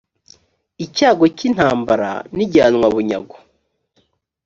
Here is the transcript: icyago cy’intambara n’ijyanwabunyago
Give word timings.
icyago 0.85 1.23
cy’intambara 1.37 2.11
n’ijyanwabunyago 2.35 3.37